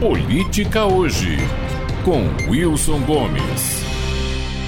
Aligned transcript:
Política 0.00 0.86
Hoje, 0.86 1.38
com 2.04 2.22
Wilson 2.48 3.00
Gomes. 3.00 3.82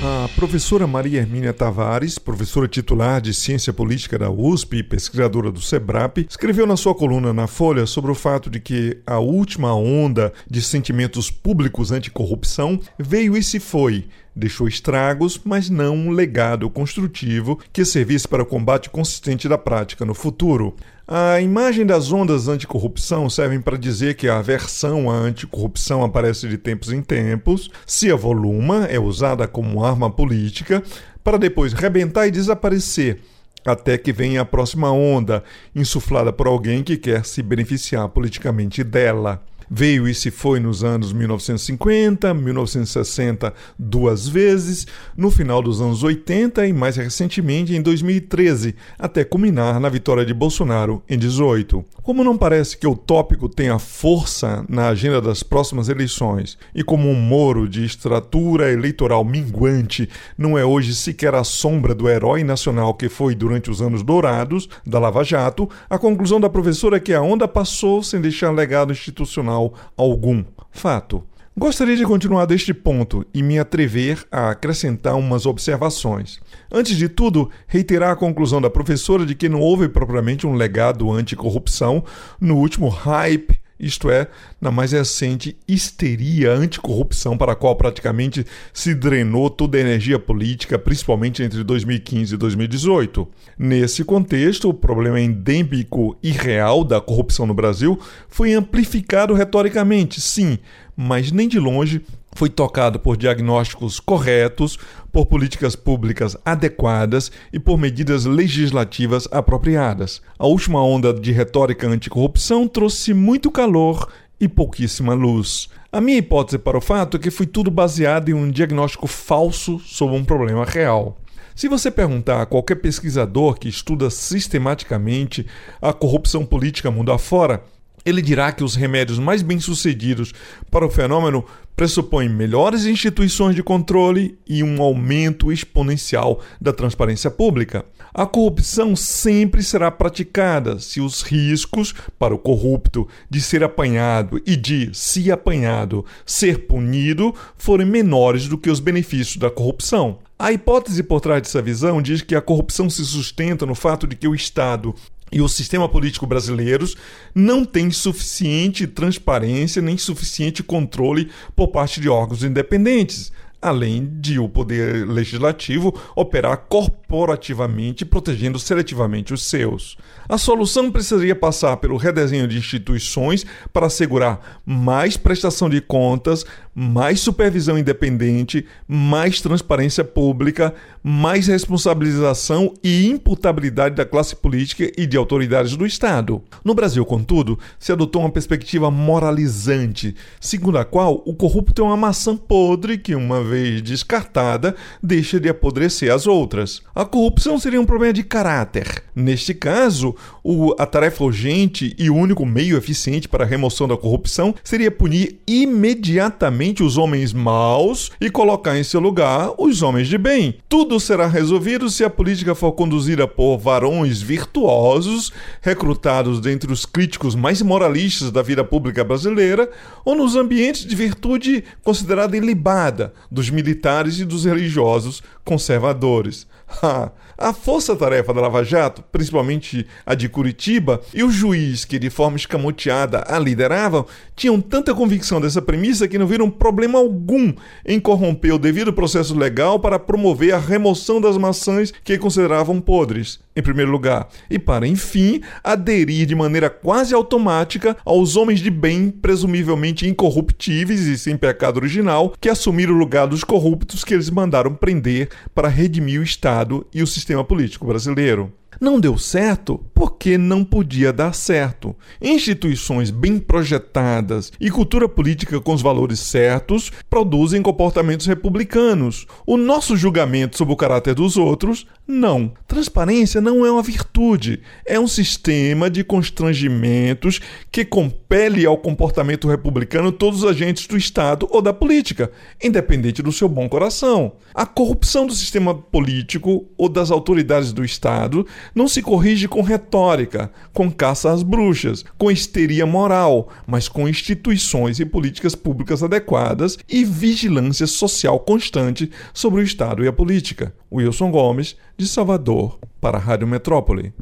A 0.03 0.28
professora 0.34 0.88
Maria 0.88 1.21
Hermínia 1.21 1.53
Tavares, 1.53 2.18
professora 2.18 2.66
titular 2.66 3.21
de 3.21 3.32
Ciência 3.32 3.72
Política 3.72 4.19
da 4.19 4.28
USP 4.28 4.78
e 4.78 4.82
pesquisadora 4.82 5.53
do 5.53 5.60
SEBRAP, 5.60 6.26
escreveu 6.28 6.66
na 6.66 6.76
sua 6.76 6.96
coluna 6.96 7.32
na 7.32 7.46
Folha 7.46 7.87
sobre 7.87 8.10
o 8.10 8.14
fato 8.14 8.51
de 8.51 8.58
que 8.58 8.98
a 9.06 9.21
última 9.21 9.72
onda 9.72 10.32
de 10.51 10.60
sentimentos 10.60 11.31
públicos 11.31 11.92
anticorrupção 11.92 12.81
veio 12.99 13.37
e 13.37 13.42
se 13.42 13.60
foi, 13.60 14.06
deixou 14.35 14.69
estragos, 14.69 15.40
mas 15.44 15.69
não 15.69 15.94
um 15.94 16.10
legado 16.10 16.69
construtivo 16.70 17.59
que 17.73 17.84
servisse 17.84 18.27
para 18.27 18.42
o 18.42 18.46
combate 18.46 18.91
consistente 18.91 19.48
da 19.48 19.59
prática 19.59 20.05
no 20.05 20.14
futuro. 20.14 20.74
A 21.06 21.41
imagem 21.41 21.84
das 21.84 22.12
ondas 22.12 22.46
anticorrupção 22.46 23.28
servem 23.28 23.60
para 23.60 23.77
dizer 23.77 24.14
que 24.14 24.28
a 24.28 24.38
aversão 24.38 25.10
à 25.10 25.14
anticorrupção 25.14 26.04
aparece 26.04 26.46
de 26.46 26.56
tempos 26.56 26.92
em 26.92 27.02
tempos, 27.02 27.68
se 27.84 28.12
avoluma, 28.12 28.84
é 28.84 28.98
usada 28.98 29.48
como 29.48 29.84
arma 29.84 30.09
política, 30.09 30.82
para 31.24 31.37
depois 31.37 31.73
rebentar 31.73 32.28
e 32.28 32.30
desaparecer, 32.30 33.20
até 33.65 33.98
que 33.98 34.12
venha 34.12 34.42
a 34.42 34.45
próxima 34.45 34.92
onda, 34.92 35.42
insuflada 35.74 36.32
por 36.32 36.46
alguém 36.46 36.82
que 36.82 36.96
quer 36.96 37.24
se 37.24 37.42
beneficiar 37.42 38.09
politicamente 38.09 38.84
dela. 38.84 39.42
Veio 39.73 40.09
e 40.09 40.15
se 40.15 40.33
foi 40.33 40.59
nos 40.59 40.83
anos 40.83 41.12
1950, 41.12 42.34
1960 42.34 43.55
duas 43.79 44.27
vezes, 44.27 44.84
no 45.16 45.30
final 45.30 45.62
dos 45.62 45.80
anos 45.80 46.02
80 46.02 46.66
e 46.66 46.73
mais 46.73 46.96
recentemente 46.96 47.77
em 47.77 47.80
2013, 47.80 48.74
até 48.98 49.23
culminar 49.23 49.79
na 49.79 49.88
vitória 49.88 50.27
de 50.27 50.34
Bolsonaro 50.34 51.01
em 51.09 51.16
18. 51.16 51.84
Como 52.02 52.24
não 52.24 52.37
parece 52.37 52.77
que 52.77 52.87
o 52.87 52.96
tópico 52.96 53.48
tenha 53.48 53.79
força 53.79 54.65
na 54.69 54.88
agenda 54.88 55.20
das 55.20 55.45
próximas 55.45 55.88
eleições 55.88 56.59
e 56.74 56.82
como 56.82 57.09
um 57.09 57.15
Moro 57.15 57.68
de 57.68 57.84
estratura 57.84 58.73
eleitoral 58.73 59.24
minguante 59.24 60.09
não 60.37 60.59
é 60.59 60.65
hoje 60.65 60.96
sequer 60.96 61.32
a 61.37 61.45
sombra 61.45 61.95
do 61.95 62.09
herói 62.09 62.43
nacional 62.43 62.93
que 62.95 63.09
foi 63.09 63.37
durante 63.37 63.71
os 63.71 63.80
anos 63.80 64.03
dourados 64.03 64.69
da 64.84 64.99
Lava 64.99 65.23
Jato, 65.23 65.71
a 65.89 65.97
conclusão 65.97 66.41
da 66.41 66.51
professora 66.51 66.97
é 66.97 67.01
que 67.01 67.15
a 67.15 67.23
onda 67.23 67.47
passou 67.47 68.03
sem 68.03 68.21
deixar 68.21 68.51
legado 68.51 68.91
institucional 68.91 69.59
algum. 69.97 70.44
Fato. 70.70 71.25
Gostaria 71.58 71.97
de 71.97 72.06
continuar 72.06 72.47
deste 72.47 72.72
ponto 72.72 73.27
e 73.34 73.42
me 73.42 73.58
atrever 73.58 74.25
a 74.33 74.50
acrescentar 74.50 75.14
umas 75.14 75.44
observações. 75.44 76.41
Antes 76.72 76.97
de 76.97 77.08
tudo, 77.08 77.50
reiterar 77.66 78.12
a 78.12 78.16
conclusão 78.16 78.62
da 78.62 78.70
professora 78.70 79.27
de 79.27 79.34
que 79.34 79.48
não 79.48 79.61
houve 79.61 79.88
propriamente 79.88 80.47
um 80.47 80.55
legado 80.55 81.11
anticorrupção 81.12 82.03
no 82.41 82.56
último 82.56 82.88
hype 82.88 83.59
isto 83.81 84.11
é, 84.11 84.28
na 84.61 84.70
mais 84.70 84.92
recente 84.92 85.56
histeria 85.67 86.53
anticorrupção 86.53 87.36
para 87.36 87.53
a 87.53 87.56
qual 87.56 87.75
praticamente 87.75 88.45
se 88.72 88.95
drenou 88.95 89.48
toda 89.48 89.78
a 89.78 89.81
energia 89.81 90.19
política, 90.19 90.78
principalmente 90.78 91.42
entre 91.42 91.64
2015 91.64 92.34
e 92.34 92.37
2018. 92.37 93.27
Nesse 93.59 94.05
contexto, 94.05 94.69
o 94.69 94.75
problema 94.75 95.20
endêmico 95.20 96.17
e 96.22 96.31
real 96.31 96.84
da 96.84 97.00
corrupção 97.00 97.47
no 97.47 97.55
Brasil 97.55 97.98
foi 98.28 98.53
amplificado 98.53 99.34
retoricamente, 99.34 100.20
sim, 100.20 100.59
mas 100.97 101.33
nem 101.33 101.48
de 101.48 101.59
longe 101.59 102.03
foi 102.34 102.48
tocado 102.48 102.98
por 102.98 103.17
diagnósticos 103.17 104.00
corretos, 104.00 104.78
por 105.12 105.27
políticas 105.27 105.75
públicas 105.75 106.37
adequadas 106.45 107.31
e 107.53 107.59
por 107.59 107.78
medidas 107.78 108.25
legislativas 108.25 109.28
apropriadas. 109.31 110.22
A 110.39 110.47
última 110.47 110.83
onda 110.83 111.12
de 111.12 111.33
retórica 111.33 111.89
anticorrupção 111.89 112.69
trouxe 112.69 113.12
muito 113.12 113.50
calor 113.50 114.09
e 114.41 114.48
pouquíssima 114.48 115.12
luz. 115.12 115.69
A 115.92 116.00
minha 116.00 116.19
hipótese 116.19 116.59
para 116.59 116.78
o 116.78 116.81
fato 116.81 117.17
é 117.17 117.20
que 117.20 117.31
foi 117.31 117.47
tudo 117.47 117.70
baseado 117.70 118.28
em 118.28 118.34
um 118.34 118.50
diagnóstico 118.50 119.06
falso 119.06 119.78
sobre 119.81 120.16
um 120.16 120.25
problema 120.25 120.65
real. 120.65 121.19
Se 121.55 121.69
você 121.69 121.91
perguntar 121.91 122.41
a 122.41 122.47
qualquer 122.47 122.76
pesquisador 122.76 123.59
que 123.59 123.69
estuda 123.69 124.09
sistematicamente 124.09 125.47
a 125.82 125.93
corrupção 125.93 126.47
política 126.47 126.91
mundo 126.91 127.12
afora, 127.12 127.62
ele 128.05 128.22
dirá 128.22 128.53
que 128.53 128.65
os 128.65 128.75
remédios 128.75 129.19
mais 129.19 129.43
bem-sucedidos 129.43 130.33
para 130.71 130.87
o 130.87 130.91
fenômeno 130.91 131.44
pressupõem 131.77 132.28
melhores 132.28 132.84
instituições 132.84 133.55
de 133.55 133.62
controle 133.62 134.38
e 134.47 134.62
um 134.62 134.83
aumento 134.83 135.50
exponencial 135.50 136.41
da 136.61 136.72
transparência 136.72 137.31
pública. 137.31 137.84
A 138.12 138.27
corrupção 138.27 138.94
sempre 138.97 139.62
será 139.62 139.91
praticada 139.91 140.78
se 140.78 141.00
os 141.00 141.22
riscos 141.22 141.94
para 142.19 142.34
o 142.34 142.38
corrupto 142.38 143.09
de 143.31 143.41
ser 143.41 143.62
apanhado 143.62 144.43
e 144.44 144.56
de, 144.56 144.91
se 144.93 145.31
apanhado, 145.31 146.05
ser 146.27 146.67
punido 146.67 147.34
forem 147.56 147.87
menores 147.87 148.49
do 148.49 148.59
que 148.59 148.69
os 148.69 148.81
benefícios 148.81 149.37
da 149.37 149.50
corrupção. 149.50 150.19
A 150.38 150.53
hipótese 150.53 151.03
por 151.03 151.21
trás 151.21 151.43
dessa 151.43 151.62
visão 151.62 152.03
diz 152.03 152.22
que 152.22 152.34
a 152.34 152.41
corrupção 152.43 152.91
se 152.91 153.05
sustenta 153.05 153.65
no 153.65 153.75
fato 153.75 154.06
de 154.06 154.17
que 154.17 154.27
o 154.27 154.34
Estado 154.34 154.94
e 155.33 155.41
o 155.41 155.49
sistema 155.49 155.89
político 155.89 156.27
brasileiros 156.27 156.97
não 157.35 157.65
tem 157.65 157.91
suficiente 157.91 158.87
transparência 158.87 159.81
nem 159.81 159.97
suficiente 159.97 160.63
controle 160.63 161.31
por 161.55 161.69
parte 161.69 162.01
de 162.01 162.09
órgãos 162.09 162.43
independentes, 162.43 163.33
além 163.60 164.09
de 164.21 164.38
o 164.38 164.48
poder 164.48 165.06
legislativo 165.06 165.94
operar 166.16 166.56
corporativamente, 166.69 168.04
protegendo 168.04 168.59
seletivamente 168.59 169.34
os 169.34 169.44
seus. 169.44 169.97
A 170.28 170.38
solução 170.38 170.91
precisaria 170.91 171.34
passar 171.34 171.76
pelo 171.78 171.97
redesenho 171.97 172.47
de 172.47 172.56
instituições 172.56 173.44
para 173.72 173.87
assegurar 173.87 174.60
mais 174.65 175.16
prestação 175.16 175.69
de 175.69 175.81
contas, 175.81 176.44
mais 176.75 177.20
supervisão 177.20 177.76
independente, 177.76 178.65
mais 178.87 179.41
transparência 179.41 180.04
pública, 180.04 180.72
mais 181.03 181.49
responsabilização 181.49 182.72
e 182.82 183.06
imputabilidade 183.09 183.97
da 183.97 184.04
classe 184.04 184.37
política 184.37 184.91
e 184.97 185.06
de 185.06 185.16
autoridades 185.16 185.76
do 185.76 185.84
Estado. 185.84 186.43
No 186.65 186.75
Brasil, 186.75 187.04
contudo, 187.04 187.59
se 187.78 187.93
adotou 187.93 188.22
uma 188.22 188.31
perspectiva 188.31 188.91
moralizante, 188.91 190.15
segundo 190.41 190.78
a 190.78 190.84
qual 190.84 191.22
o 191.26 191.34
corrupto 191.34 191.82
é 191.82 191.84
uma 191.84 191.97
maçã 191.97 192.37
podre 192.37 192.99
que, 192.99 193.15
uma 193.15 193.43
vez 193.50 193.83
descartada, 193.83 194.75
deixa 195.03 195.38
de 195.38 195.49
apodrecer 195.49 196.12
as 196.12 196.27
outras. 196.27 196.81
A 196.94 197.05
corrupção 197.05 197.59
seria 197.59 197.81
um 197.81 197.84
problema 197.84 198.12
de 198.12 198.22
caráter. 198.22 199.03
Neste 199.15 199.53
caso, 199.53 200.15
o, 200.43 200.75
a 200.78 200.87
tarefa 200.87 201.25
urgente 201.25 201.94
e 201.99 202.09
o 202.09 202.15
único 202.15 202.47
meio 202.47 202.77
eficiente 202.77 203.28
para 203.28 203.44
a 203.44 203.47
remoção 203.47 203.87
da 203.87 203.97
corrupção 203.97 204.55
seria 204.65 204.91
punir 204.91 205.41
imediatamente 205.47 206.83
os 206.83 206.97
homens 206.97 207.33
maus 207.33 208.11
e 208.21 208.31
colocar 208.31 208.78
em 208.78 208.84
seu 208.84 209.00
lugar 209.00 209.53
os 209.59 209.82
homens 209.82 210.09
de 210.09 210.17
bem. 210.17 210.56
Tudo 210.69 210.99
será 211.00 211.27
resolvido 211.27 211.91
se 211.91 212.05
a 212.05 212.11
política 212.11 212.55
for 212.55 212.72
conduzida 212.72 213.27
por 213.27 213.59
varões 213.59 214.22
virtuosos, 214.22 215.32
recrutados 215.61 216.41
dentre 216.41 216.72
os 216.72 216.87
críticos 216.87 217.34
mais 217.34 217.61
moralistas 217.61 218.31
da 218.31 218.43
vida 218.43 218.65
pública 218.65 219.03
brasileira, 219.03 219.69
ou 220.05 220.15
nos 220.15 220.37
ambientes 220.37 220.84
de 220.87 220.94
virtude 220.94 221.65
considerada 221.82 222.37
ilibada 222.37 223.12
dos 223.41 223.49
militares 223.49 224.19
e 224.19 224.25
dos 224.27 224.45
religiosos 224.45 225.23
conservadores. 225.43 226.47
a 227.39 227.53
força-tarefa 227.55 228.34
da 228.34 228.43
Lava 228.43 228.62
Jato, 228.62 229.03
principalmente 229.11 229.87
a 230.05 230.15
de 230.15 230.28
Curitiba, 230.28 231.01
e 231.15 231.25
o 231.25 231.31
juiz 231.31 231.87
que 231.87 231.99
de 231.99 232.11
forma 232.11 232.37
escamoteada 232.37 233.25
a 233.27 233.39
lideravam, 233.39 234.05
tinham 234.37 234.61
tanta 234.61 234.95
convicção 234.95 235.41
dessa 235.41 235.62
premissa 235.62 236.06
que 236.06 236.19
não 236.19 236.27
viram 236.27 236.50
problema 236.50 236.99
algum 236.99 237.55
em 237.84 237.99
corromper 237.99 238.55
o 238.55 238.59
devido 238.59 238.93
processo 238.93 239.34
legal 239.34 239.81
para 239.81 239.99
promover 239.99 240.53
a 240.53 240.59
remoção 240.59 241.19
das 241.19 241.39
maçãs 241.39 241.91
que 242.05 242.19
consideravam 242.19 242.79
podres, 242.79 243.41
em 243.60 243.62
primeiro 243.62 243.91
lugar, 243.91 244.28
e 244.50 244.59
para, 244.59 244.87
enfim, 244.87 245.41
aderir 245.62 246.26
de 246.26 246.34
maneira 246.34 246.69
quase 246.69 247.15
automática 247.15 247.97
aos 248.05 248.37
homens 248.37 248.61
de 248.61 248.70
bem, 248.70 249.11
presumivelmente 249.11 250.08
incorruptíveis 250.08 251.02
e 251.02 251.17
sem 251.17 251.37
pecado 251.37 251.76
original, 251.76 252.35
que 252.40 252.49
assumiram 252.49 252.94
o 252.94 252.99
lugar 252.99 253.26
dos 253.26 253.44
corruptos 253.44 254.02
que 254.02 254.14
eles 254.14 254.31
mandaram 254.31 254.75
prender 254.75 255.29
para 255.55 255.69
redimir 255.69 256.20
o 256.20 256.25
Estado 256.25 256.87
e 256.93 257.02
o 257.02 257.06
sistema 257.06 257.44
político 257.44 257.87
brasileiro. 257.87 258.52
Não 258.78 259.00
deu 259.00 259.17
certo 259.17 259.82
porque 259.94 260.37
não 260.37 260.64
podia 260.64 261.12
dar 261.12 261.34
certo. 261.34 261.96
Instituições 262.20 263.11
bem 263.11 263.38
projetadas 263.38 264.52
e 264.61 264.70
cultura 264.70 265.08
política 265.08 265.61
com 265.61 265.72
os 265.72 265.82
valores 265.82 266.20
certos 266.20 266.93
produzem 267.08 267.62
comportamentos 267.62 268.26
republicanos. 268.26 269.26
O 269.46 269.56
nosso 269.56 269.96
julgamento 269.96 270.56
sobre 270.56 270.75
o 270.75 270.76
caráter 270.76 271.14
dos 271.14 271.37
outros, 271.37 271.87
não. 272.06 272.52
Transparência 272.67 273.40
não 273.40 273.64
é 273.64 273.70
uma 273.70 273.82
virtude, 273.82 274.61
é 274.87 274.99
um 274.99 275.08
sistema 275.08 275.90
de 275.90 276.05
constrangimentos 276.05 277.40
que 277.70 277.84
compele 278.31 278.65
ao 278.65 278.77
comportamento 278.77 279.49
republicano 279.49 280.12
todos 280.12 280.44
os 280.44 280.49
agentes 280.49 280.87
do 280.87 280.97
Estado 280.97 281.49
ou 281.50 281.61
da 281.61 281.73
política, 281.73 282.31
independente 282.62 283.23
do 283.23 283.32
seu 283.32 283.49
bom 283.49 283.69
coração. 283.69 284.35
A 284.55 284.65
corrupção 284.65 285.27
do 285.27 285.32
sistema 285.32 285.75
político 285.75 286.65
ou 286.79 286.88
das 286.88 287.11
autoridades 287.11 287.73
do 287.73 287.85
Estado 287.85 288.47
não 288.73 288.87
se 288.87 289.03
corrige 289.03 289.49
com 289.49 289.62
retórica, 289.62 290.49
com 290.73 290.88
caça 290.93 291.32
às 291.32 291.43
bruxas, 291.43 292.05
com 292.17 292.31
histeria 292.31 292.87
moral, 292.87 293.49
mas 293.67 293.88
com 293.88 294.09
instituições 294.09 295.00
e 295.00 295.05
políticas 295.05 295.56
públicas 295.56 296.00
adequadas 296.00 296.79
e 296.88 297.05
vigilância 297.05 297.88
social 297.88 298.38
constante 298.38 299.11
sobre 299.35 299.61
o 299.61 299.65
Estado 299.65 300.05
e 300.05 300.09
a 300.09 300.12
política. 300.12 300.73
Wilson 300.93 301.33
Gomes, 301.33 301.75
de 301.99 302.06
Salvador, 302.06 302.79
para 303.00 303.19
a 303.19 303.21
Rádio 303.21 303.49
Metrópole. 303.49 304.12